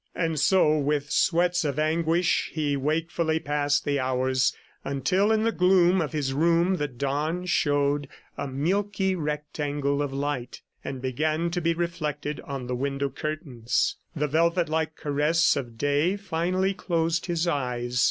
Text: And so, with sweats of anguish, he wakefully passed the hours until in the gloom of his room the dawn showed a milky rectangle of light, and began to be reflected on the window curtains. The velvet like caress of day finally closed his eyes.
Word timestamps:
And 0.15 0.39
so, 0.39 0.79
with 0.79 1.11
sweats 1.11 1.63
of 1.63 1.77
anguish, 1.77 2.49
he 2.55 2.75
wakefully 2.75 3.39
passed 3.39 3.85
the 3.85 3.99
hours 3.99 4.51
until 4.83 5.31
in 5.31 5.43
the 5.43 5.51
gloom 5.51 6.01
of 6.01 6.11
his 6.11 6.33
room 6.33 6.77
the 6.77 6.87
dawn 6.87 7.45
showed 7.45 8.07
a 8.35 8.47
milky 8.47 9.15
rectangle 9.15 10.01
of 10.01 10.11
light, 10.11 10.63
and 10.83 11.03
began 11.03 11.51
to 11.51 11.61
be 11.61 11.75
reflected 11.75 12.39
on 12.39 12.65
the 12.65 12.73
window 12.75 13.09
curtains. 13.11 13.97
The 14.15 14.25
velvet 14.27 14.69
like 14.69 14.95
caress 14.95 15.55
of 15.55 15.77
day 15.77 16.17
finally 16.17 16.73
closed 16.73 17.27
his 17.27 17.45
eyes. 17.47 17.99